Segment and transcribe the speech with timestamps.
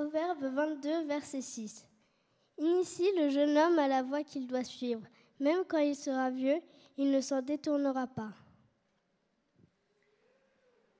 [0.00, 1.86] Proverbe 22, verset 6.
[2.56, 5.06] Initie le jeune homme à la voie qu'il doit suivre.
[5.38, 6.58] Même quand il sera vieux,
[6.96, 8.32] il ne s'en détournera pas.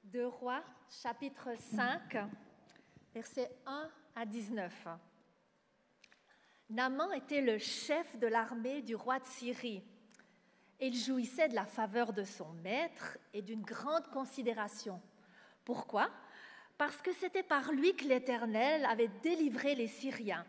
[0.05, 0.63] De Rois,
[1.03, 2.29] chapitre 5,
[3.15, 4.89] versets 1 à 19.
[6.69, 9.82] Naman était le chef de l'armée du roi de Syrie.
[10.79, 15.01] Il jouissait de la faveur de son maître et d'une grande considération.
[15.64, 16.11] Pourquoi?
[16.80, 20.47] Parce que c'était par lui que l'Éternel avait délivré les Syriens.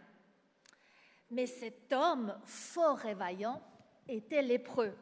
[1.29, 3.61] Mais cet homme fort et vaillant
[4.07, 4.95] était lépreux.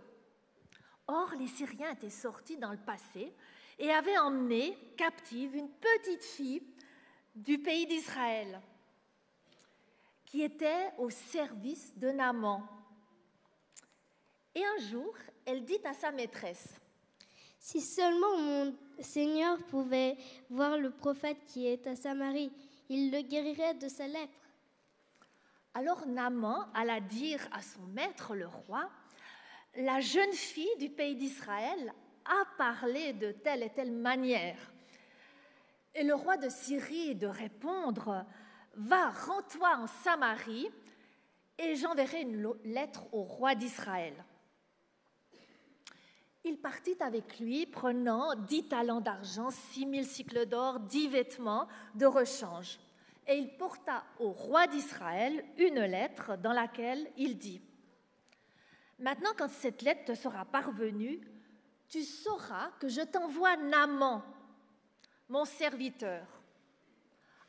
[1.05, 3.31] Or, les Syriens étaient sortis dans le passé
[3.77, 6.63] et avaient emmené captive une petite fille
[7.35, 8.59] du pays d'Israël
[10.25, 12.67] qui était au service de Naaman.
[14.55, 15.13] Et un jour,
[15.45, 16.73] elle dit à sa maîtresse,
[17.59, 20.17] Si seulement mon Seigneur pouvait
[20.49, 22.51] voir le prophète qui est à Samarie,
[22.89, 24.33] il le guérirait de sa lèpre.
[25.73, 28.89] Alors Naaman alla dire à son maître, le roi,
[29.77, 31.93] La jeune fille du pays d'Israël
[32.25, 34.57] a parlé de telle et telle manière.
[35.95, 38.25] Et le roi de Syrie de répondre,
[38.75, 40.69] Va, rends-toi en Samarie,
[41.57, 44.13] et j'enverrai une lettre au roi d'Israël.
[46.45, 52.05] Il partit avec lui, prenant dix talents d'argent, six mille cycles d'or, dix vêtements de
[52.05, 52.79] rechange.
[53.27, 57.61] Et il porta au roi d'Israël une lettre dans laquelle il dit
[58.99, 61.19] Maintenant, quand cette lettre te sera parvenue,
[61.87, 64.23] tu sauras que je t'envoie Naman,
[65.27, 66.25] mon serviteur,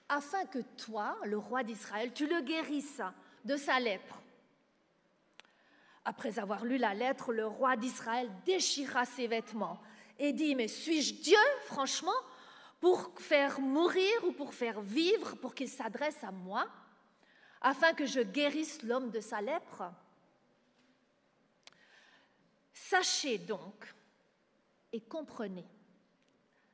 [0.08, 3.02] afin que toi, le roi d'Israël, tu le guérisses
[3.44, 4.19] de sa lèpre.
[6.04, 9.80] Après avoir lu la lettre, le roi d'Israël déchira ses vêtements
[10.18, 12.10] et dit, mais suis-je Dieu, franchement,
[12.80, 16.66] pour faire mourir ou pour faire vivre, pour qu'il s'adresse à moi,
[17.60, 19.84] afin que je guérisse l'homme de sa lèpre?
[22.72, 23.94] Sachez donc
[24.92, 25.66] et comprenez,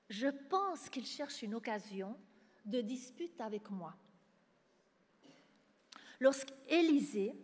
[0.08, 2.16] je pense qu'il cherche une occasion
[2.64, 3.94] de dispute avec moi.
[6.20, 7.34] Lorsqu'Élisée,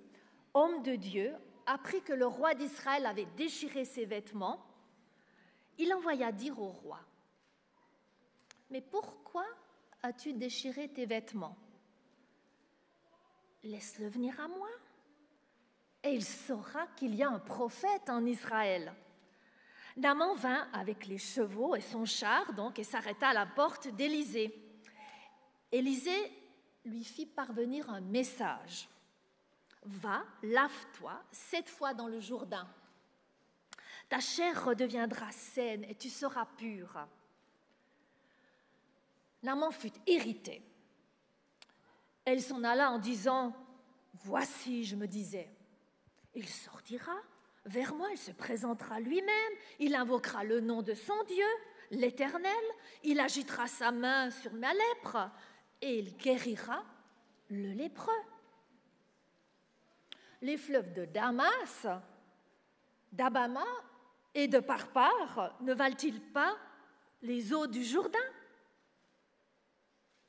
[0.55, 1.35] homme de Dieu,
[1.67, 4.65] apprit que le roi d'Israël avait déchiré ses vêtements,
[5.78, 7.00] il envoya dire au roi,
[8.71, 9.47] Mais pourquoi
[10.03, 11.56] as-tu déchiré tes vêtements
[13.62, 14.69] Laisse-le venir à moi,
[16.03, 18.93] et il saura qu'il y a un prophète en Israël.
[19.97, 24.55] Naman vint avec les chevaux et son char, donc, et s'arrêta à la porte d'Élysée.
[25.71, 26.33] Élisée
[26.84, 28.89] lui fit parvenir un message.
[29.84, 32.69] Va, lave-toi sept fois dans le Jourdain.
[34.09, 37.06] Ta chair redeviendra saine et tu seras pur.
[39.43, 40.62] L'amant fut irrité.
[42.25, 43.56] Elle s'en alla en disant
[44.25, 45.50] Voici, je me disais,
[46.34, 47.16] il sortira
[47.64, 51.47] vers moi, il se présentera lui-même, il invoquera le nom de son Dieu,
[51.91, 52.53] l'Éternel,
[53.03, 55.31] il agitera sa main sur ma lèpre
[55.81, 56.84] et il guérira
[57.49, 58.12] le lépreux
[60.43, 61.87] les fleuves de Damas,
[63.13, 63.65] d'Abama
[64.35, 66.57] et de Parpar ne valent-ils pas
[67.23, 68.19] les eaux du Jourdain?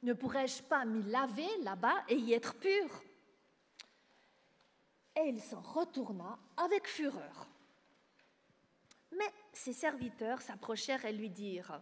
[0.03, 3.03] Ne pourrais-je pas m'y laver là-bas et y être pur?
[5.16, 7.47] Et il s'en retourna avec fureur.
[9.12, 11.80] Mais ses serviteurs s'approchèrent et lui dirent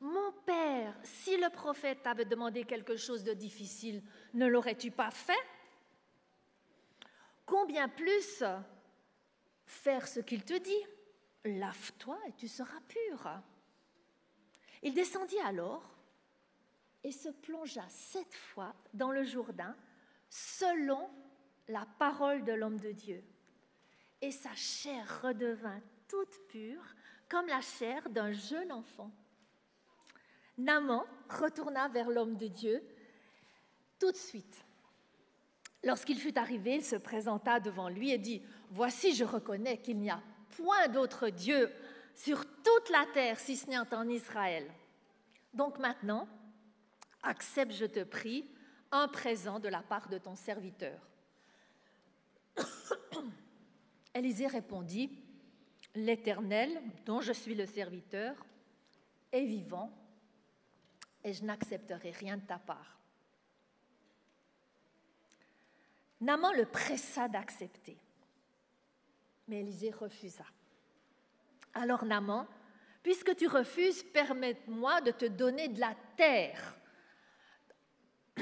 [0.00, 4.02] Mon père, si le prophète avait demandé quelque chose de difficile,
[4.34, 5.32] ne l'aurais-tu pas fait?
[7.46, 8.42] Combien plus
[9.66, 10.86] faire ce qu'il te dit
[11.44, 13.30] Lave-toi et tu seras pur.
[14.82, 15.94] Il descendit alors
[17.02, 19.76] et se plongea sept fois dans le Jourdain
[20.30, 21.10] selon
[21.68, 23.22] la parole de l'homme de Dieu.
[24.22, 26.84] Et sa chair redevint toute pure
[27.28, 29.10] comme la chair d'un jeune enfant.
[30.56, 32.82] Naman retourna vers l'homme de Dieu
[33.98, 34.64] tout de suite
[35.84, 40.10] Lorsqu'il fut arrivé, il se présenta devant lui et dit, Voici, je reconnais qu'il n'y
[40.10, 40.22] a
[40.56, 41.70] point d'autre Dieu
[42.14, 44.70] sur toute la terre si ce n'est en Israël.
[45.52, 46.28] Donc maintenant,
[47.22, 48.48] accepte, je te prie,
[48.92, 50.98] un présent de la part de ton serviteur.
[54.14, 55.10] Élisée répondit,
[55.96, 58.34] L'Éternel, dont je suis le serviteur,
[59.30, 59.92] est vivant,
[61.22, 62.98] et je n'accepterai rien de ta part.
[66.24, 67.98] Naman le pressa d'accepter.
[69.46, 70.44] Mais Élisée refusa.
[71.74, 72.46] Alors Naman,
[73.02, 76.76] puisque tu refuses, permets-moi de te donner de la terre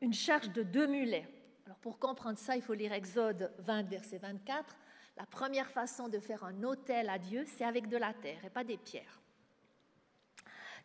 [0.00, 1.28] une charge de deux mulets.
[1.66, 4.74] Alors pour comprendre ça, il faut lire Exode 20, verset 24.
[5.18, 8.50] La première façon de faire un autel à Dieu, c'est avec de la terre et
[8.50, 9.20] pas des pierres.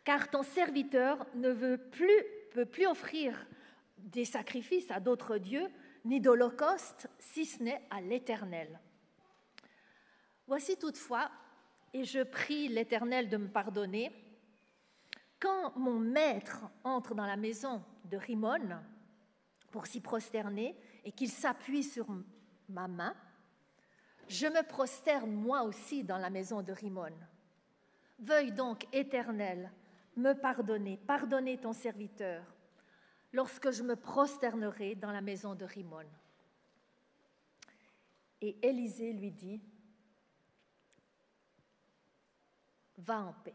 [0.04, 2.22] Car ton serviteur ne veut plus,
[2.52, 3.46] peut plus offrir
[3.96, 5.68] des sacrifices à d'autres dieux,
[6.06, 8.80] ni d'holocauste, si ce n'est à l'Éternel.
[10.46, 11.30] Voici toutefois,
[11.92, 14.12] et je prie l'Éternel de me pardonner,
[15.40, 18.80] quand mon maître entre dans la maison de Rimon
[19.70, 22.06] pour s'y prosterner et qu'il s'appuie sur
[22.68, 23.14] ma main,
[24.28, 27.12] je me prosterne moi aussi dans la maison de Rimon.
[28.18, 29.70] Veuille donc, Éternel,
[30.16, 32.42] me pardonner, pardonner ton serviteur,
[33.32, 36.06] lorsque je me prosternerai dans la maison de Rimon.
[38.40, 39.60] Et Élisée lui dit,
[42.98, 43.54] Va en paix.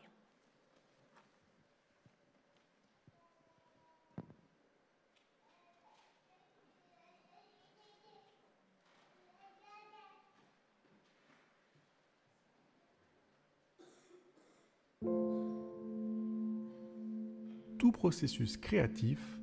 [17.80, 19.41] Tout processus créatif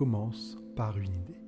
[0.00, 1.42] commence par une idée.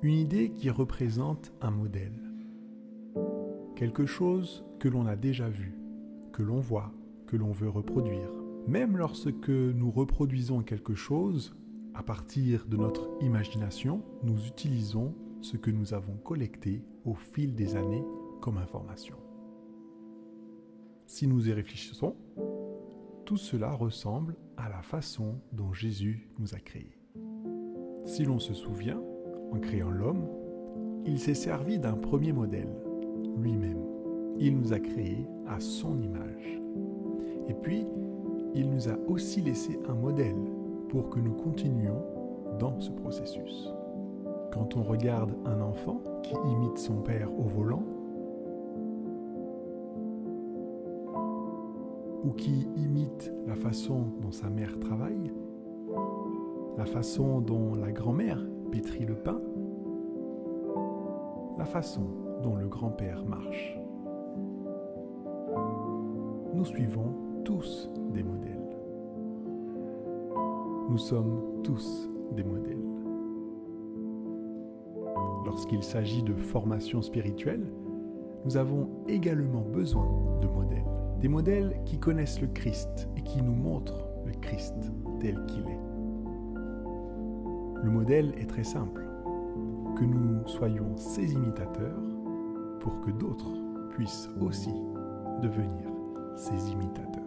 [0.00, 2.22] Une idée qui représente un modèle.
[3.76, 5.74] Quelque chose que l'on a déjà vu,
[6.32, 6.90] que l'on voit,
[7.26, 8.30] que l'on veut reproduire.
[8.66, 11.54] Même lorsque nous reproduisons quelque chose,
[11.92, 17.76] à partir de notre imagination, nous utilisons ce que nous avons collecté au fil des
[17.76, 18.06] années
[18.40, 19.16] comme information.
[21.04, 22.16] Si nous y réfléchissons,
[23.26, 26.98] tout cela ressemble à la façon dont Jésus nous a créés.
[28.04, 29.00] Si l'on se souvient,
[29.52, 30.26] en créant l'homme,
[31.06, 32.74] il s'est servi d'un premier modèle,
[33.36, 33.82] lui-même.
[34.38, 36.60] Il nous a créés à son image.
[37.48, 37.86] Et puis,
[38.54, 40.36] il nous a aussi laissé un modèle
[40.88, 42.02] pour que nous continuions
[42.58, 43.68] dans ce processus.
[44.52, 47.84] Quand on regarde un enfant qui imite son père au volant,
[52.24, 55.32] ou qui imite la façon dont sa mère travaille,
[56.76, 59.40] la façon dont la grand-mère pétrit le pain,
[61.58, 62.06] la façon
[62.42, 63.78] dont le grand-père marche.
[66.54, 68.50] Nous suivons tous des modèles.
[70.88, 72.78] Nous sommes tous des modèles.
[75.44, 77.66] Lorsqu'il s'agit de formation spirituelle,
[78.44, 80.08] nous avons également besoin
[80.40, 81.03] de modèles.
[81.20, 84.74] Des modèles qui connaissent le Christ et qui nous montrent le Christ
[85.20, 85.80] tel qu'il est.
[87.82, 89.06] Le modèle est très simple.
[89.96, 92.02] Que nous soyons ses imitateurs
[92.80, 93.56] pour que d'autres
[93.90, 94.74] puissent aussi
[95.42, 95.88] devenir
[96.36, 97.23] ses imitateurs.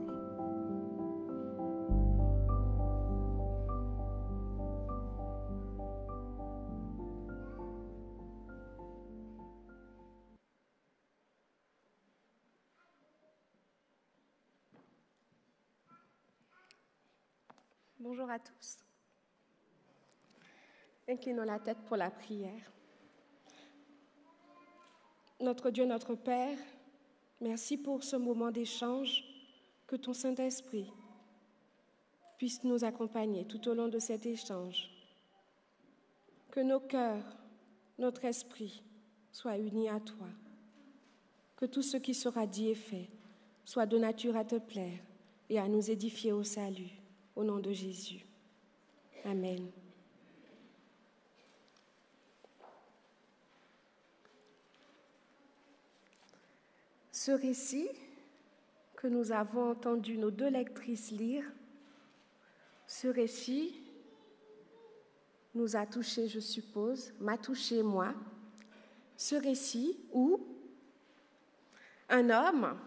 [21.28, 22.72] Inclinons la tête pour la prière.
[25.42, 26.58] Notre Dieu, notre Père,
[27.42, 29.26] merci pour ce moment d'échange.
[29.88, 30.90] Que ton Saint-Esprit
[32.38, 34.90] puisse nous accompagner tout au long de cet échange.
[36.50, 37.26] Que nos cœurs,
[37.98, 38.82] notre esprit
[39.34, 40.28] soient unis à toi.
[41.58, 43.10] Que tout ce qui sera dit et fait
[43.66, 45.00] soit de nature à te plaire
[45.50, 47.02] et à nous édifier au salut.
[47.36, 48.26] Au nom de Jésus.
[49.26, 49.70] Amen.
[57.28, 57.90] Ce récit
[58.96, 61.44] que nous avons entendu nos deux lectrices lire,
[62.88, 63.82] ce récit
[65.54, 68.14] nous a touché, je suppose, m'a touché moi.
[69.18, 70.40] Ce récit où
[72.08, 72.80] un homme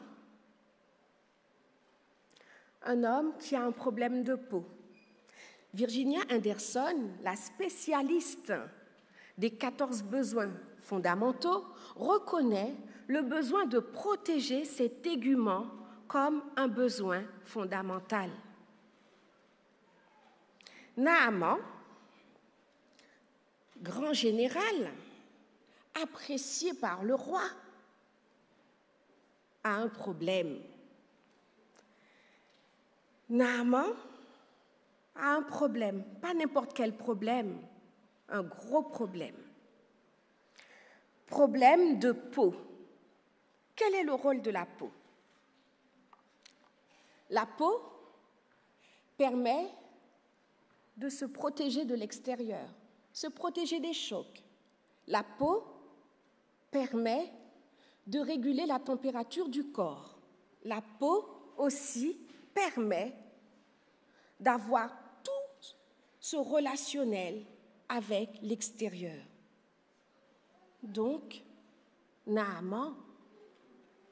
[2.80, 4.64] un homme qui a un problème de peau.
[5.74, 8.54] Virginia Anderson, la spécialiste
[9.36, 10.50] des 14 besoins
[10.90, 12.74] fondamentaux, reconnaît
[13.06, 15.66] le besoin de protéger ces tégument
[16.08, 18.28] comme un besoin fondamental.
[20.96, 21.58] Naaman,
[23.80, 24.90] grand général,
[26.02, 27.44] apprécié par le roi,
[29.62, 30.58] a un problème
[33.30, 33.92] Naaman
[35.14, 37.58] a un problème, pas n'importe quel problème,
[38.28, 39.36] un gros problème.
[41.30, 42.54] Problème de peau.
[43.76, 44.90] Quel est le rôle de la peau?
[47.30, 47.80] La peau
[49.16, 49.70] permet
[50.96, 52.68] de se protéger de l'extérieur,
[53.12, 54.42] se protéger des chocs.
[55.06, 55.64] La peau
[56.72, 57.32] permet
[58.08, 60.18] de réguler la température du corps.
[60.64, 62.18] La peau aussi
[62.52, 63.14] permet
[64.40, 64.90] d'avoir
[65.22, 65.74] tout
[66.18, 67.44] ce relationnel
[67.88, 69.29] avec l'extérieur.
[70.82, 71.42] Donc,
[72.26, 72.94] Naaman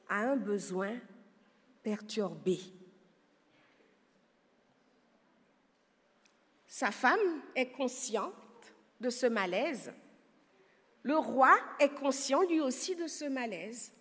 [0.09, 0.97] a un besoin
[1.83, 2.61] perturbé.
[6.67, 8.35] Sa femme est consciente
[9.01, 9.93] de ce malaise.
[11.03, 13.93] Le roi est conscient lui aussi de ce malaise.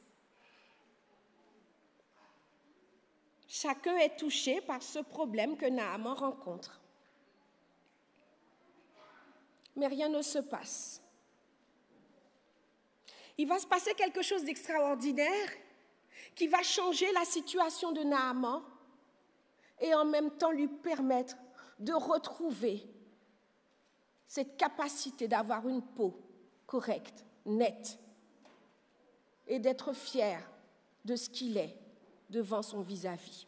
[3.48, 6.82] Chacun est touché par ce problème que Naaman rencontre.
[9.76, 11.02] Mais rien ne se passe.
[13.38, 15.50] Il va se passer quelque chose d'extraordinaire
[16.36, 18.64] qui va changer la situation de Naaman
[19.80, 21.36] et en même temps lui permettre
[21.80, 22.84] de retrouver
[24.26, 26.20] cette capacité d'avoir une peau
[26.66, 28.00] correcte, nette,
[29.48, 30.50] et d'être fier
[31.06, 31.78] de ce qu'il est
[32.30, 33.48] devant son vis-à-vis.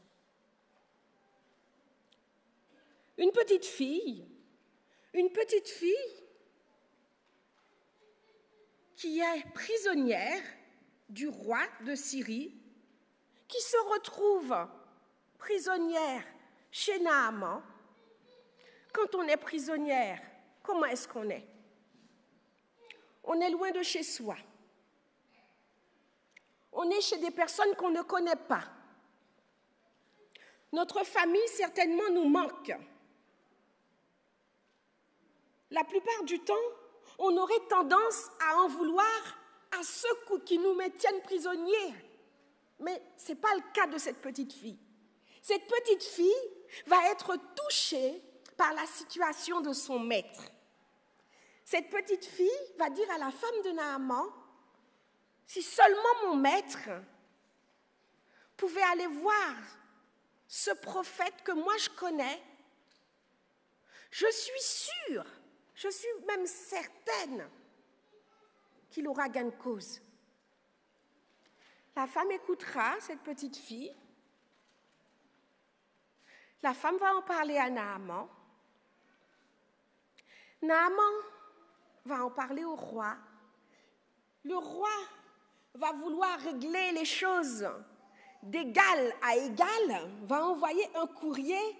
[3.17, 4.25] Une petite fille,
[5.13, 6.23] une petite fille
[8.99, 10.43] qui est prisonnière
[11.07, 12.53] du roi de Syrie,
[13.47, 14.53] qui se retrouve
[15.37, 16.21] prisonnière
[16.69, 17.63] chez Naaman.
[18.91, 20.19] Quand on est prisonnière,
[20.61, 21.47] comment est-ce qu'on est?
[23.23, 24.35] On est loin de chez soi.
[26.73, 28.65] On est chez des personnes qu'on ne connaît pas.
[30.73, 32.73] Notre famille certainement nous manque.
[35.71, 36.53] La plupart du temps,
[37.19, 39.37] on aurait tendance à en vouloir
[39.77, 41.93] à ceux qui nous maintiennent prisonniers.
[42.79, 44.79] Mais ce n'est pas le cas de cette petite fille.
[45.41, 46.49] Cette petite fille
[46.87, 48.21] va être touchée
[48.57, 50.43] par la situation de son maître.
[51.65, 54.25] Cette petite fille va dire à la femme de Naaman,
[55.45, 56.89] si seulement mon maître
[58.55, 59.55] pouvait aller voir
[60.47, 62.41] ce prophète que moi je connais,
[64.11, 65.25] je suis sûre,
[65.79, 67.49] je suis même certaine
[68.89, 70.01] qu'il aura gain de cause.
[71.95, 73.95] La femme écoutera cette petite fille.
[76.61, 78.27] La femme va en parler à Naaman.
[80.61, 81.13] Naaman
[82.03, 83.15] va en parler au roi.
[84.43, 84.91] Le roi
[85.75, 87.69] va vouloir régler les choses
[88.43, 91.77] d'égal à égal, va envoyer un courrier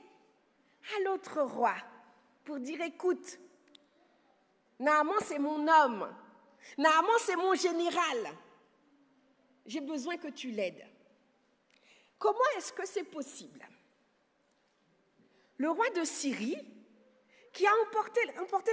[0.96, 1.76] à l'autre roi
[2.46, 3.40] pour dire écoute,
[4.80, 6.10] Naaman c'est mon homme,
[6.78, 8.32] Naaman c'est mon général,
[9.66, 10.86] j'ai besoin que tu l'aides.
[12.18, 13.66] Comment est-ce que c'est possible?
[15.58, 16.58] Le roi de Syrie,
[17.52, 18.22] qui a emporté,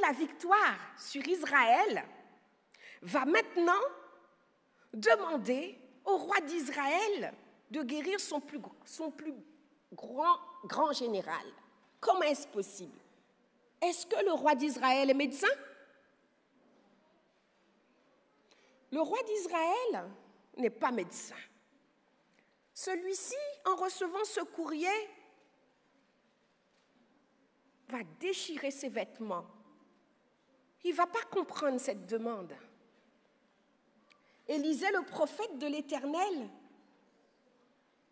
[0.01, 2.05] la victoire sur Israël,
[3.03, 3.73] va maintenant
[4.93, 7.35] demander au roi d'Israël
[7.71, 9.35] de guérir son plus, son plus
[9.93, 11.45] grand, grand général.
[12.01, 12.99] Comment est-ce possible?
[13.83, 15.49] Est-ce que le roi d'Israël est médecin?
[18.93, 20.11] Le roi d'Israël
[20.57, 21.37] n'est pas médecin.
[22.73, 24.89] Celui-ci, en recevant ce courrier,
[27.89, 29.47] va déchirer ses vêtements.
[30.85, 32.55] Il ne va pas comprendre cette demande.
[34.47, 36.49] Élisée, le prophète de l'Éternel,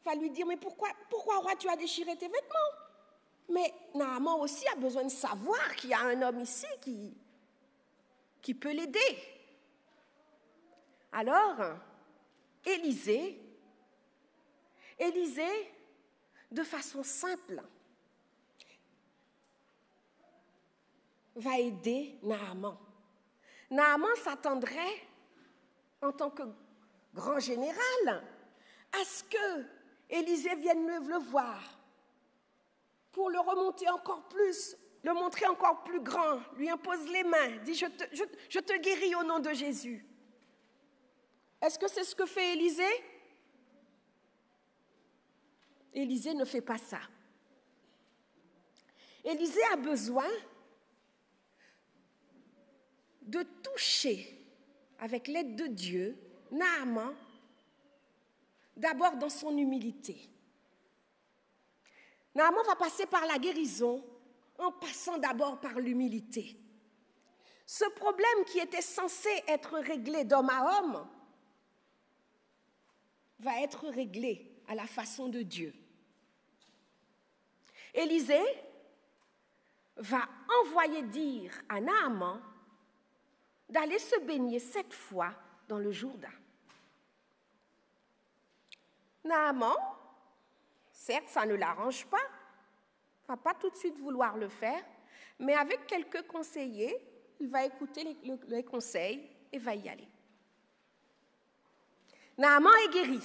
[0.05, 2.85] va lui dire, mais pourquoi, pourquoi, roi, tu as déchiré tes vêtements?
[3.49, 7.15] Mais Naaman aussi a besoin de savoir qu'il y a un homme ici qui,
[8.43, 9.34] qui peut l'aider.
[11.17, 11.77] Alors,
[12.67, 13.41] Élisée,
[14.99, 15.73] Élisée,
[16.51, 17.63] de façon simple,
[21.37, 22.77] va aider Naaman.
[23.71, 25.07] Naaman s'attendrait
[26.03, 26.43] en tant que
[27.15, 28.25] grand général,
[28.93, 29.65] à ce que
[30.11, 31.63] Élisée vienne le voir
[33.13, 37.75] pour le remonter encore plus, le montrer encore plus grand, lui impose les mains, dit
[37.75, 38.05] je te,
[38.49, 40.05] je te guéris au nom de Jésus.
[41.65, 43.05] Est-ce que c'est ce que fait Élisée?
[45.95, 47.01] Élisée ne fait pas ça.
[49.25, 50.29] Élisée a besoin
[53.23, 54.39] de toucher
[54.99, 56.19] avec l'aide de Dieu,
[56.51, 57.15] Naaman,
[58.77, 60.29] d'abord dans son humilité.
[62.35, 64.05] Naaman va passer par la guérison
[64.59, 66.59] en passant d'abord par l'humilité.
[67.65, 71.09] Ce problème qui était censé être réglé d'homme à homme
[73.39, 75.75] va être réglé à la façon de Dieu.
[77.93, 78.45] Élisée
[79.97, 80.29] va
[80.63, 82.41] envoyer dire à Naaman
[83.69, 85.33] d'aller se baigner sept fois
[85.69, 86.33] dans le Jourdain.
[89.25, 89.75] Naaman,
[90.93, 92.27] certes, ça ne l'arrange pas,
[93.27, 94.85] va pas tout de suite vouloir le faire,
[95.39, 96.97] mais avec quelques conseillers,
[97.41, 98.17] il va écouter
[98.49, 100.09] les, conseils et va y aller.
[102.37, 103.21] Naaman est guéri,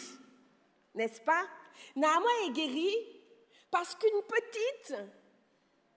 [0.94, 1.48] n'est-ce pas?
[1.96, 2.96] Naaman est guéri
[3.72, 4.96] parce qu'une petite,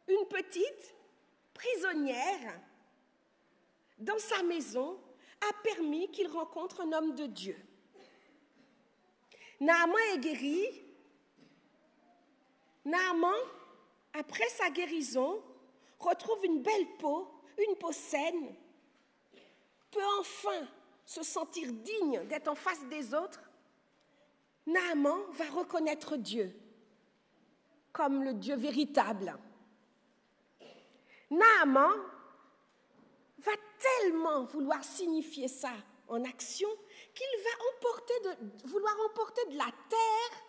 [0.08, 0.94] une petite
[1.52, 2.60] prisonnière
[3.98, 4.98] dans sa maison
[5.40, 7.56] a permis qu'il rencontre un homme de Dieu.
[9.60, 10.82] Naaman est guéri.
[12.84, 13.34] Naaman,
[14.12, 15.42] après sa guérison,
[15.98, 17.28] retrouve une belle peau,
[17.68, 18.54] une peau saine,
[19.90, 20.66] peut enfin
[21.04, 23.40] se sentir digne d'être en face des autres.
[24.66, 26.54] Naaman va reconnaître Dieu
[27.92, 29.36] comme le Dieu véritable.
[31.30, 31.92] Naaman
[33.38, 35.72] va tellement vouloir signifier ça
[36.08, 36.68] en action
[37.14, 40.42] qu'il va vouloir emporter de la terre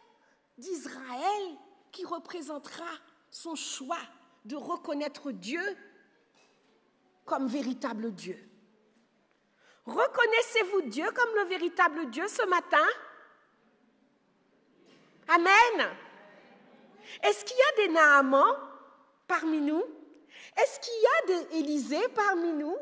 [0.57, 1.57] d'Israël
[1.91, 2.89] qui représentera
[3.29, 4.00] son choix
[4.45, 5.62] de reconnaître Dieu
[7.25, 8.38] comme véritable Dieu.
[9.85, 12.87] Reconnaissez-vous Dieu comme le véritable Dieu ce matin?
[15.27, 15.89] Amen.
[17.21, 18.55] Est-ce qu'il y a des Naaman
[19.27, 19.83] parmi nous?
[20.57, 22.77] Est-ce qu'il y a des Élisée parmi nous?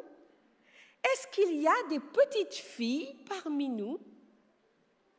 [1.03, 3.99] Est-ce qu'il y a des petites filles parmi nous?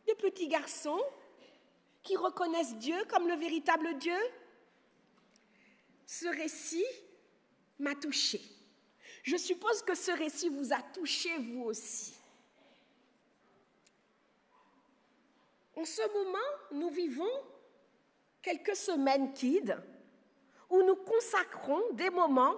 [0.06, 1.00] Des petits garçons
[2.02, 4.18] qui reconnaissent Dieu comme le véritable Dieu?
[6.06, 6.86] Ce récit
[7.78, 8.40] m'a touché.
[9.22, 12.14] Je suppose que ce récit vous a touché vous aussi.
[15.76, 16.38] En ce moment,
[16.72, 17.30] nous vivons
[18.42, 19.74] quelques semaines kids
[20.68, 22.56] où nous consacrons des moments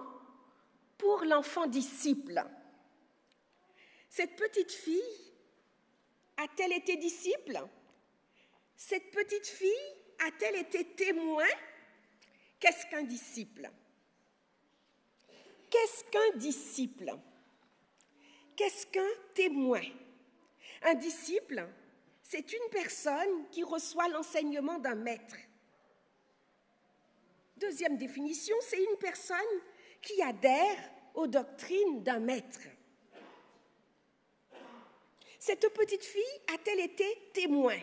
[0.97, 2.43] pour l'enfant disciple.
[4.09, 5.33] Cette petite fille
[6.37, 7.59] a-t-elle été disciple?
[8.75, 9.69] Cette petite fille
[10.25, 11.47] a-t-elle été témoin?
[12.59, 13.69] Qu'est-ce qu'un disciple?
[15.69, 17.11] Qu'est-ce qu'un disciple?
[18.55, 19.81] Qu'est-ce qu'un témoin?
[20.83, 21.67] Un disciple,
[22.21, 25.35] c'est une personne qui reçoit l'enseignement d'un maître.
[27.57, 29.37] Deuxième définition, c'est une personne
[30.01, 32.61] qui adhère aux doctrines d'un maître.
[35.39, 37.77] Cette petite fille a-t-elle été témoin?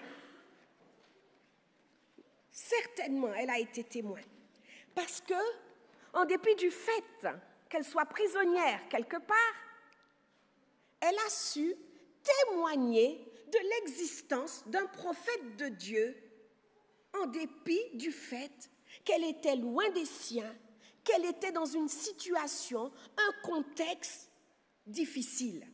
[2.50, 4.20] Certainement, elle a été témoin.
[4.94, 5.34] Parce que,
[6.12, 7.26] en dépit du fait
[7.72, 9.54] qu'elle soit prisonnière quelque part,
[11.00, 11.74] elle a su
[12.22, 16.14] témoigner de l'existence d'un prophète de Dieu
[17.14, 18.70] en dépit du fait
[19.06, 20.54] qu'elle était loin des siens,
[21.02, 24.28] qu'elle était dans une situation, un contexte
[24.86, 25.66] difficile.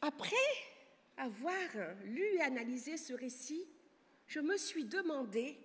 [0.00, 0.34] Après
[1.18, 1.68] avoir
[2.04, 3.66] lu et analysé ce récit,
[4.26, 5.61] je me suis demandé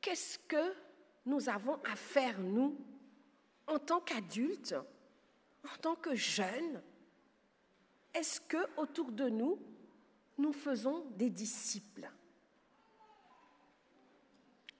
[0.00, 0.74] qu'est-ce que
[1.26, 2.76] nous avons à faire, nous,
[3.66, 4.74] en tant qu'adultes,
[5.64, 6.82] en tant que jeunes,
[8.14, 9.58] est-ce que autour de nous,
[10.38, 12.10] nous faisons des disciples?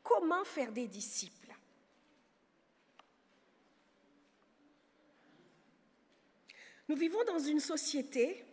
[0.03, 1.55] Comment faire des disciples?
[6.89, 8.45] Nous vivons dans une société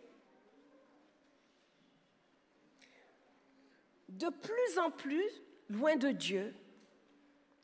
[4.08, 5.28] de plus en plus
[5.68, 6.54] loin de Dieu,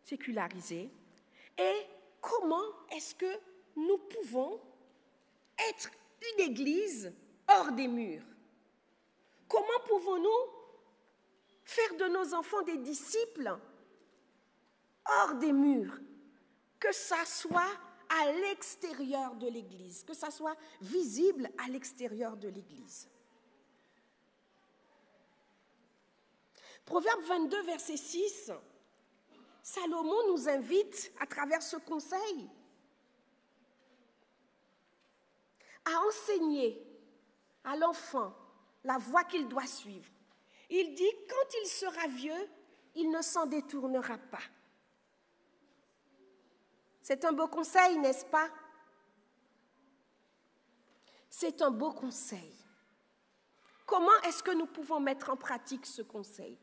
[0.04, 0.90] sécularisée,
[1.58, 1.86] et
[2.20, 3.38] comment est-ce que
[3.76, 4.60] nous pouvons
[5.70, 5.90] être
[6.32, 7.12] une église
[7.48, 8.24] hors des murs?
[9.48, 10.52] Comment pouvons-nous
[11.64, 13.56] faire de nos enfants des disciples
[15.06, 15.98] hors des murs?
[16.78, 23.08] Que ça soit à l'extérieur de l'église, que ça soit visible à l'extérieur de l'église.
[26.84, 28.52] Proverbe 22, verset 6,
[29.62, 32.50] Salomon nous invite à travers ce conseil
[35.86, 36.82] à enseigner
[37.64, 38.34] à l'enfant
[38.84, 40.10] la voie qu'il doit suivre.
[40.70, 42.48] Il dit, quand il sera vieux,
[42.94, 44.42] il ne s'en détournera pas.
[47.00, 48.48] C'est un beau conseil, n'est-ce pas?
[51.28, 52.54] C'est un beau conseil.
[53.84, 56.58] Comment est-ce que nous pouvons mettre en pratique ce conseil?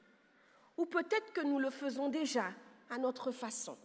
[0.81, 2.51] Ou peut-être que nous le faisons déjà
[2.89, 3.77] à notre façon.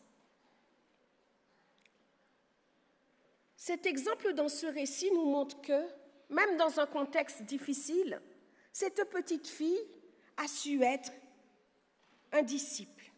[3.54, 5.86] Cet exemple dans ce récit nous montre que,
[6.30, 8.18] même dans un contexte difficile,
[8.72, 9.78] cette petite fille
[10.38, 11.12] a su être
[12.32, 13.12] un disciple,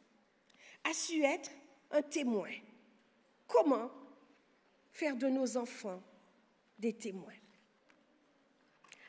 [0.83, 1.51] a su être
[1.93, 2.51] un témoin.
[3.47, 3.93] Comment
[4.91, 6.03] faire de nos enfants
[6.81, 7.39] des témoins?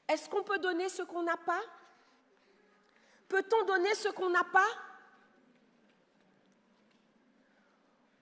[0.07, 1.63] Est-ce qu'on peut donner ce qu'on n'a pas?
[3.29, 4.67] Peut-on donner ce qu'on n'a pas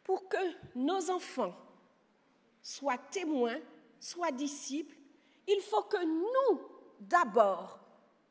[0.03, 0.37] Pour que
[0.75, 1.55] nos enfants
[2.61, 3.59] soient témoins,
[3.99, 4.95] soient disciples,
[5.47, 6.61] il faut que nous,
[6.99, 7.79] d'abord,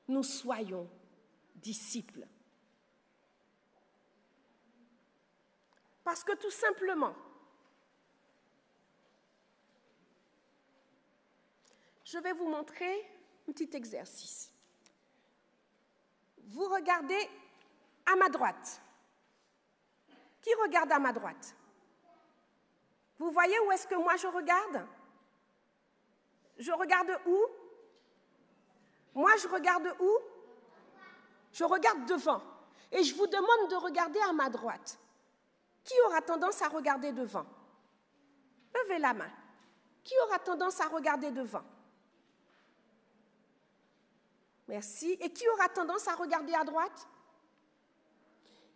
[0.08, 0.88] nous soyons
[1.56, 2.26] disciples.
[6.04, 7.14] Parce que tout simplement,
[12.04, 13.00] je vais vous montrer
[13.48, 14.55] un petit exercice.
[16.46, 17.28] Vous regardez
[18.06, 18.80] à ma droite.
[20.40, 21.54] Qui regarde à ma droite?
[23.18, 24.86] Vous voyez où est-ce que moi je regarde?
[26.58, 27.46] Je regarde où?
[29.14, 30.18] Moi je regarde où?
[31.52, 32.42] Je regarde devant.
[32.92, 34.98] Et je vous demande de regarder à ma droite.
[35.82, 37.46] Qui aura tendance à regarder devant?
[38.74, 39.30] Levez la main.
[40.04, 41.64] Qui aura tendance à regarder devant?
[44.68, 45.16] Merci.
[45.20, 47.06] Et qui aura tendance à regarder à droite?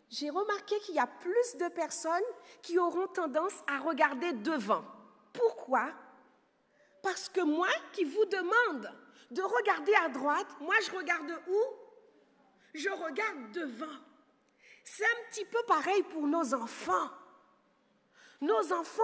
[0.09, 2.23] J'ai remarqué qu'il y a plus de personnes
[2.63, 4.85] qui auront tendance à regarder devant.
[5.33, 5.93] Pourquoi?
[7.03, 8.93] Parce que moi qui vous demande
[9.31, 11.63] de regarder à droite, moi je regarde où?
[12.75, 13.97] Je regarde devant.
[14.85, 17.11] C'est un petit peu pareil pour nos enfants.
[18.41, 19.03] Nos enfants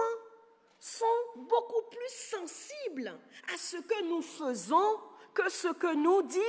[0.79, 3.17] sont beaucoup plus sensibles
[3.53, 4.99] à ce que nous faisons
[5.33, 6.39] que ce que nous dit,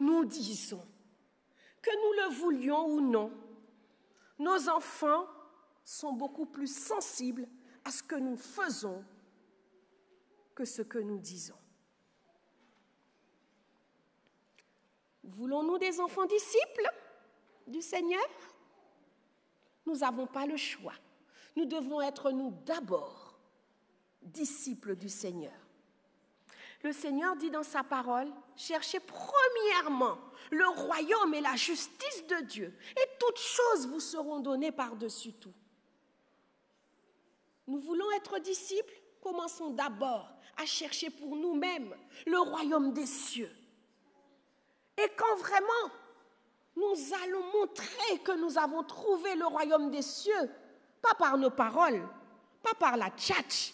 [0.00, 0.84] nous disons.
[1.82, 3.30] Que nous le voulions ou non,
[4.38, 5.26] nos enfants
[5.84, 7.46] sont beaucoup plus sensibles
[7.84, 9.04] à ce que nous faisons
[10.54, 11.58] que ce que nous disons.
[15.24, 16.90] Voulons-nous des enfants disciples
[17.66, 18.24] du Seigneur?
[19.86, 20.94] Nous n'avons pas le choix.
[21.56, 23.38] Nous devons être, nous, d'abord,
[24.22, 25.52] disciples du Seigneur.
[26.84, 30.18] Le Seigneur dit dans sa parole, cherchez premièrement
[30.50, 35.54] le royaume et la justice de Dieu, et toutes choses vous seront données par-dessus tout.
[37.66, 38.92] Nous voulons être disciples,
[39.22, 43.50] commençons d'abord à chercher pour nous-mêmes le royaume des cieux.
[44.98, 45.90] Et quand vraiment
[46.76, 50.50] nous allons montrer que nous avons trouvé le royaume des cieux,
[51.00, 52.06] pas par nos paroles,
[52.62, 53.72] pas par la tchatch,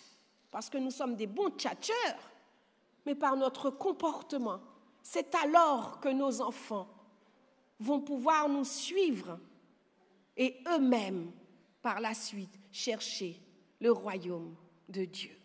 [0.53, 2.30] parce que nous sommes des bons tchatcheurs,
[3.07, 4.61] mais par notre comportement.
[5.03, 6.89] C'est alors que nos enfants
[7.79, 9.39] vont pouvoir nous suivre
[10.37, 11.33] et eux-mêmes,
[11.83, 13.41] par la suite, chercher
[13.81, 14.55] le royaume
[14.89, 15.37] de Dieu.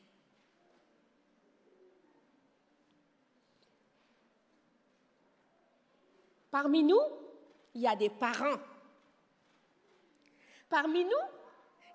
[6.51, 7.01] Parmi nous,
[7.73, 8.59] il y a des parents.
[10.69, 11.11] Parmi nous,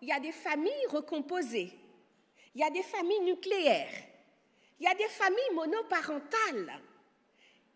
[0.02, 1.72] il y a des familles recomposées.
[2.54, 4.09] Il y a des familles nucléaires.
[4.80, 6.80] Il y a des familles monoparentales.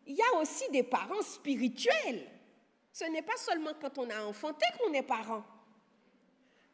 [0.07, 2.27] Il y a aussi des parents spirituels.
[2.93, 5.45] Ce n'est pas seulement quand on a enfanté qu'on est parent.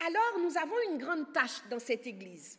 [0.06, 2.58] Alors, nous avons une grande tâche dans cette Église.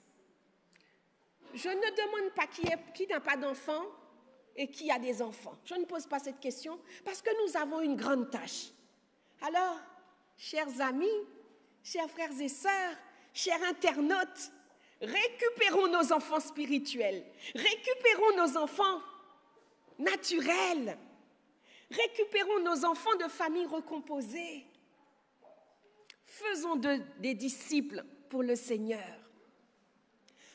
[1.54, 3.84] Je ne demande pas qui, n'a pas d'enfant
[4.56, 5.58] et qui a des enfants.
[5.66, 8.68] Je ne pose pas cette question parce que nous avons une grande tâche.
[9.42, 9.80] Alors,
[10.38, 11.08] chers amis,
[11.84, 12.96] chers frères et sœurs,
[13.34, 14.52] chers internautes,
[15.02, 19.02] récupérons nos enfants spirituels, récupérons nos enfants
[19.98, 20.98] naturels,
[21.90, 24.66] récupérons nos enfants de familles recomposées.
[26.26, 29.18] Faisons d'eux des disciples pour le Seigneur.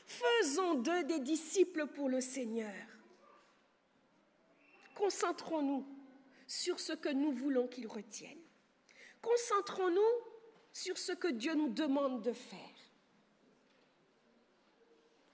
[0.07, 2.73] Faisons d'eux des disciples pour le Seigneur.
[4.95, 5.85] Concentrons-nous
[6.47, 8.39] sur ce que nous voulons qu'ils retiennent.
[9.21, 10.01] Concentrons-nous
[10.73, 12.76] sur ce que Dieu nous demande de faire.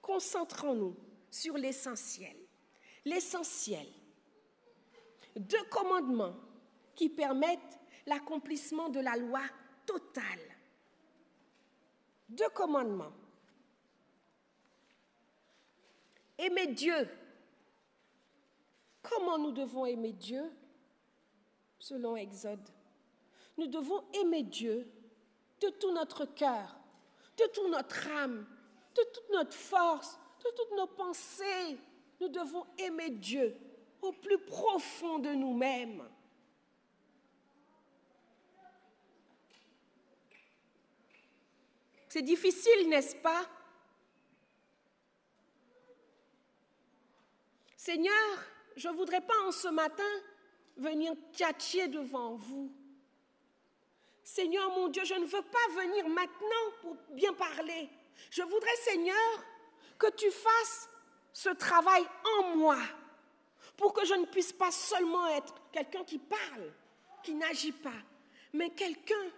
[0.03, 0.97] Concentrons-nous
[1.31, 2.37] sur l'essentiel.
[3.05, 3.87] L'essentiel.
[5.37, 6.35] Deux commandements
[6.95, 9.41] qui permettent l'accomplissement de la loi
[9.87, 10.41] totale.
[12.29, 13.13] Deux commandements.
[16.37, 17.09] Aimer Dieu.
[19.03, 20.51] Comment nous devons aimer Dieu?
[21.79, 22.69] Selon Exode.
[23.57, 24.91] Nous devons aimer Dieu
[25.61, 26.75] de tout notre cœur,
[27.37, 28.47] de toute notre âme,
[28.95, 31.79] de toute notre force, de toutes nos pensées.
[32.21, 33.57] Nous devons aimer Dieu
[34.01, 36.09] au plus profond de nous-mêmes.
[42.09, 43.49] C'est difficile, n'est-ce pas?
[47.77, 48.13] Seigneur,
[48.77, 50.03] je ne voudrais pas en ce matin
[50.77, 52.71] venir tchatcher devant vous.
[54.23, 57.89] Seigneur mon Dieu, je ne veux pas venir maintenant pour bien parler.
[58.31, 59.45] Je voudrais, Seigneur,
[59.99, 60.89] que tu fasses
[61.33, 62.05] ce travail
[62.39, 62.79] en moi
[63.77, 66.73] pour que je ne puisse pas seulement être quelqu'un qui parle,
[67.23, 67.91] qui n'agit pas,
[68.53, 69.31] mais quelqu'un,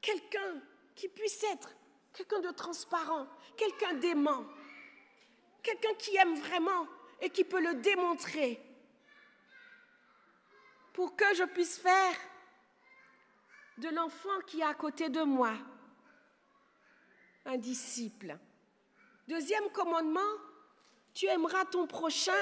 [0.00, 0.60] quelqu'un
[0.94, 1.70] qui puisse être
[2.12, 4.44] quelqu'un de transparent, quelqu'un d'aimant,
[5.62, 6.86] quelqu'un qui aime vraiment
[7.20, 8.60] et qui peut le démontrer
[10.92, 12.16] pour que je puisse faire
[13.78, 15.54] de l'enfant qui est à côté de moi
[17.44, 18.36] un disciple.
[19.28, 20.20] Deuxième commandement,
[21.14, 22.32] tu aimeras ton prochain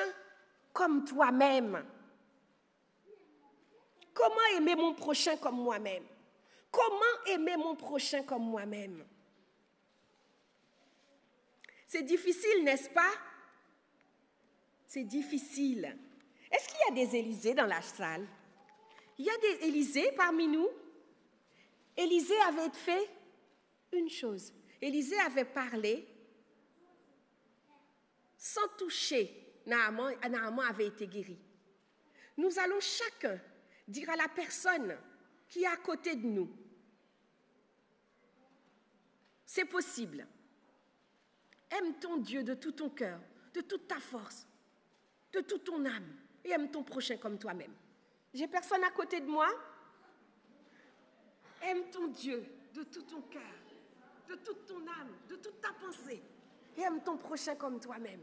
[0.73, 1.85] comme toi-même.
[4.13, 6.05] Comment aimer mon prochain comme moi-même?
[6.71, 9.05] Comment aimer mon prochain comme moi-même?
[11.87, 13.13] C'est difficile, n'est-ce pas?
[14.87, 15.97] C'est difficile.
[16.51, 18.27] Est-ce qu'il y a des Élysées dans la salle?
[19.19, 20.69] Il y a des Élysées parmi nous?
[21.97, 23.09] Élisée avait fait
[23.93, 24.53] une chose.
[24.81, 26.07] Élisée avait parlé
[28.37, 29.37] sans toucher.
[29.67, 31.39] Naaman, Naaman avait été guéri.
[32.37, 33.39] Nous allons chacun
[33.87, 34.97] dire à la personne
[35.49, 36.51] qui est à côté de nous,
[39.45, 40.27] c'est possible.
[41.71, 43.21] Aime ton Dieu de tout ton cœur,
[43.53, 44.47] de toute ta force,
[45.33, 47.75] de toute ton âme, et aime ton prochain comme toi-même.
[48.33, 49.49] J'ai personne à côté de moi,
[51.63, 52.43] Aime ton Dieu
[52.75, 53.43] de tout ton cœur,
[54.31, 56.23] de toute ton âme, de toute ta pensée.
[56.77, 58.21] Et aime ton prochain comme toi-même.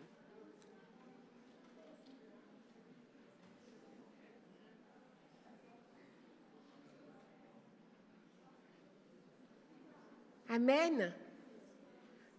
[10.49, 11.13] Amen.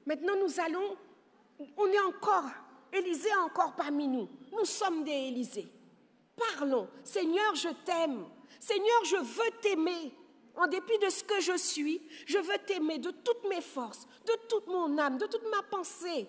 [0.06, 0.96] Maintenant, nous allons,
[1.76, 2.48] on est encore,
[2.90, 4.30] Élisée est encore parmi nous.
[4.50, 5.68] Nous sommes des Élysées.
[6.34, 6.88] Parlons.
[7.04, 8.24] Seigneur, je t'aime.
[8.58, 10.14] Seigneur, je veux t'aimer
[10.58, 14.32] en dépit de ce que je suis, je veux t'aimer de toutes mes forces, de
[14.48, 16.26] toute mon âme, de toute ma pensée.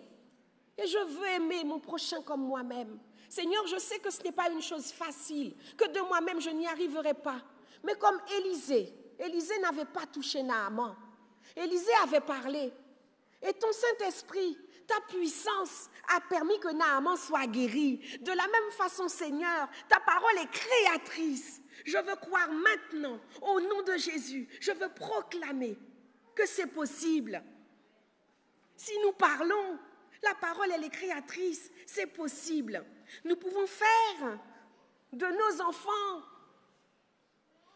[0.77, 2.99] Et je veux aimer mon prochain comme moi-même.
[3.27, 6.67] Seigneur, je sais que ce n'est pas une chose facile, que de moi-même je n'y
[6.67, 7.41] arriverai pas.
[7.83, 10.95] Mais comme Élisée, Élisée n'avait pas touché Naaman.
[11.55, 12.71] Élisée avait parlé.
[13.41, 14.57] Et ton Saint-Esprit,
[14.89, 18.01] ta puissance a permis que Naaman soit guéri.
[18.21, 21.61] De la même façon, Seigneur, ta parole est créatrice.
[21.85, 25.77] Je veux croire maintenant, au nom de Jésus, je veux proclamer
[26.35, 27.41] que c'est possible.
[28.75, 29.77] Si nous parlons,
[30.23, 32.83] la parole, elle est créatrice, c'est possible.
[33.23, 34.39] Nous pouvons faire
[35.13, 36.23] de nos enfants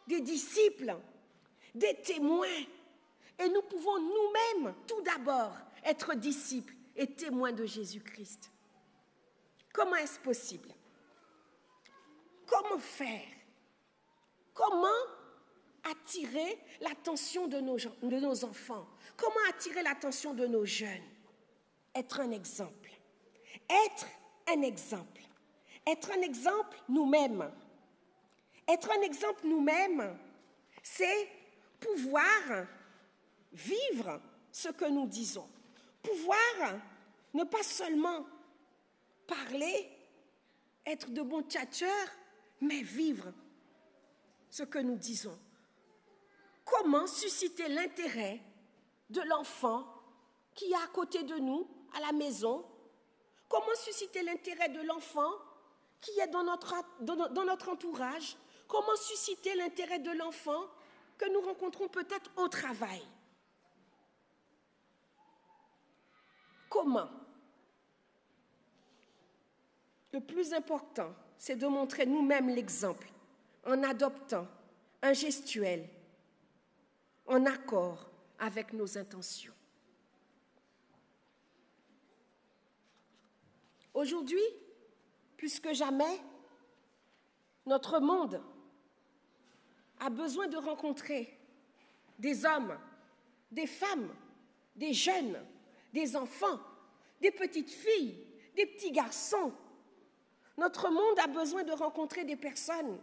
[0.07, 0.95] des disciples,
[1.75, 2.47] des témoins.
[3.39, 8.51] Et nous pouvons nous-mêmes, tout d'abord, être disciples et témoins de Jésus-Christ.
[9.73, 10.69] Comment est-ce possible?
[12.45, 13.27] Comment faire?
[14.53, 14.87] Comment
[15.83, 18.87] attirer l'attention de nos, de nos enfants?
[19.17, 21.09] Comment attirer l'attention de nos jeunes?
[21.95, 22.91] Être un exemple.
[23.87, 24.07] Être
[24.47, 25.21] un exemple.
[25.85, 27.51] Être un exemple nous-mêmes.
[28.67, 30.17] Être un exemple nous-mêmes,
[30.81, 31.27] c'est
[31.79, 32.65] pouvoir
[33.51, 35.49] vivre ce que nous disons.
[36.03, 36.79] Pouvoir
[37.33, 38.25] ne pas seulement
[39.25, 39.89] parler,
[40.85, 42.09] être de bons tchatcheurs,
[42.61, 43.33] mais vivre
[44.49, 45.37] ce que nous disons.
[46.65, 48.41] Comment susciter l'intérêt
[49.09, 49.87] de l'enfant
[50.53, 52.65] qui est à côté de nous, à la maison?
[53.49, 55.31] Comment susciter l'intérêt de l'enfant
[56.01, 58.37] qui est dans notre, dans notre entourage?
[58.67, 60.65] Comment susciter l'intérêt de l'enfant
[61.17, 63.01] que nous rencontrons peut-être au travail?
[66.73, 67.11] Comment
[70.11, 73.07] Le plus important, c'est de montrer nous-mêmes l'exemple
[73.63, 74.47] en adoptant
[75.03, 75.87] un gestuel
[77.27, 78.09] en accord
[78.39, 79.53] avec nos intentions.
[83.93, 84.41] Aujourd'hui,
[85.37, 86.21] plus que jamais,
[87.67, 88.41] notre monde
[89.99, 91.37] a besoin de rencontrer
[92.17, 92.75] des hommes,
[93.51, 94.09] des femmes,
[94.75, 95.39] des jeunes,
[95.93, 96.59] des enfants,
[97.21, 99.53] des petites filles, des petits garçons.
[100.57, 102.99] Notre monde a besoin de rencontrer des personnes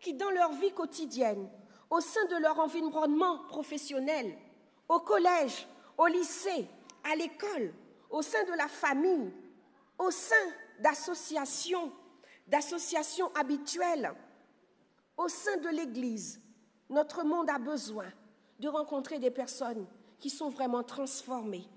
[0.00, 1.48] qui, dans leur vie quotidienne,
[1.90, 4.36] au sein de leur environnement professionnel,
[4.88, 6.68] au collège, au lycée,
[7.04, 7.72] à l'école,
[8.10, 9.32] au sein de la famille,
[9.98, 10.34] au sein
[10.80, 11.92] d'associations,
[12.46, 14.12] d'associations habituelles,
[15.16, 16.40] au sein de l'Église,
[16.90, 18.06] notre monde a besoin
[18.60, 19.86] de rencontrer des personnes
[20.18, 21.68] qui sont vraiment transformées.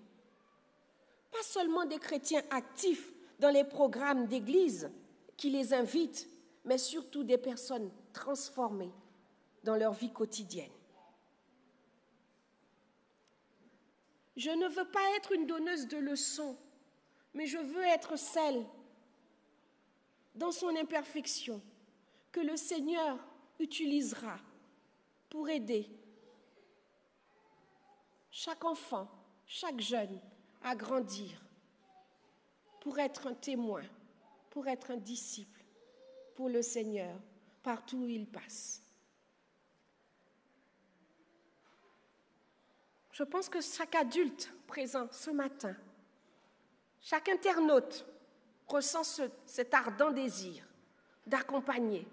[1.31, 4.91] Pas seulement des chrétiens actifs dans les programmes d'Église
[5.37, 6.27] qui les invitent
[6.65, 8.91] mais surtout des personnes transformées
[9.63, 10.71] dans leur vie quotidienne.
[14.35, 16.57] Je ne veux pas être une donneuse de leçons,
[17.33, 18.65] mais je veux être celle,
[20.35, 21.61] dans son imperfection,
[22.31, 23.17] que le Seigneur
[23.59, 24.37] utilisera
[25.29, 25.89] pour aider
[28.31, 29.09] chaque enfant,
[29.45, 30.21] chaque jeune
[30.63, 31.41] à grandir,
[32.81, 33.83] pour être un témoin,
[34.49, 35.59] pour être un disciple
[36.35, 37.19] pour le Seigneur
[37.61, 38.81] partout où il passe.
[43.11, 45.75] Je pense que chaque adulte présent ce matin,
[47.01, 48.05] chaque internaute
[48.67, 49.03] ressent
[49.45, 50.65] cet ardent désir
[51.27, 52.07] d'accompagner.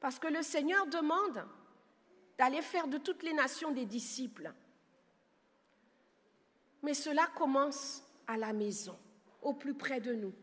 [0.00, 1.46] Parce que le Seigneur demande
[2.36, 4.52] d'aller faire de toutes les nations des disciples.
[6.84, 8.98] Mais cela commence à la maison,
[9.40, 10.34] au plus près de nous.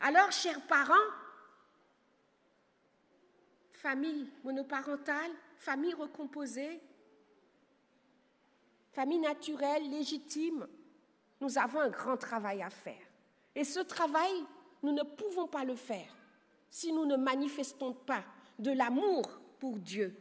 [0.00, 0.94] Alors, chers parents,
[3.68, 6.80] famille monoparentale, famille recomposée,
[8.92, 10.66] famille naturelle, légitime,
[11.38, 13.06] nous avons un grand travail à faire.
[13.54, 14.32] Et ce travail,
[14.82, 16.16] nous ne pouvons pas le faire
[16.70, 18.24] si nous ne manifestons pas
[18.58, 20.16] de l'amour pour Dieu,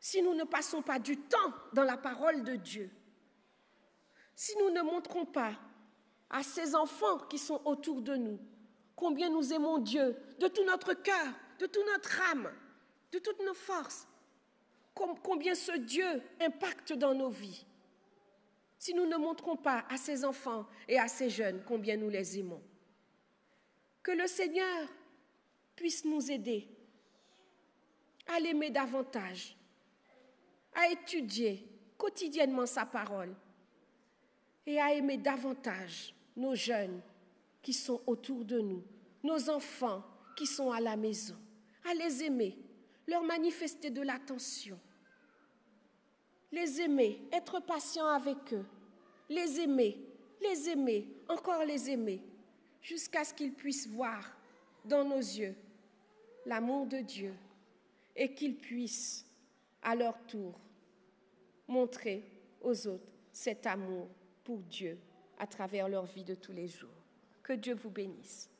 [0.00, 2.90] si nous ne passons pas du temps dans la parole de Dieu,
[4.40, 5.52] si nous ne montrons pas
[6.30, 8.38] à ces enfants qui sont autour de nous
[8.96, 11.26] combien nous aimons Dieu de tout notre cœur,
[11.58, 12.50] de toute notre âme,
[13.12, 14.08] de toutes nos forces,
[14.94, 17.66] combien ce Dieu impacte dans nos vies.
[18.78, 22.38] Si nous ne montrons pas à ces enfants et à ces jeunes combien nous les
[22.38, 22.62] aimons.
[24.02, 24.88] Que le Seigneur
[25.76, 26.66] puisse nous aider
[28.26, 29.54] à l'aimer davantage,
[30.74, 33.36] à étudier quotidiennement sa parole
[34.66, 37.00] et à aimer davantage nos jeunes
[37.62, 38.82] qui sont autour de nous,
[39.22, 40.02] nos enfants
[40.36, 41.36] qui sont à la maison,
[41.88, 42.56] à les aimer,
[43.06, 44.78] leur manifester de l'attention,
[46.52, 48.66] les aimer, être patient avec eux,
[49.28, 49.98] les aimer,
[50.40, 52.22] les aimer, encore les aimer,
[52.80, 54.32] jusqu'à ce qu'ils puissent voir
[54.84, 55.54] dans nos yeux
[56.46, 57.34] l'amour de Dieu
[58.16, 59.26] et qu'ils puissent
[59.82, 60.58] à leur tour
[61.68, 62.24] montrer
[62.62, 64.08] aux autres cet amour
[64.44, 64.98] pour Dieu
[65.38, 66.88] à travers leur vie de tous les jours.
[67.42, 68.50] Que Dieu vous bénisse.